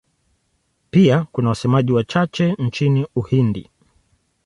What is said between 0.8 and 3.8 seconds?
Pia kuna wasemaji wachache nchini Uhindi.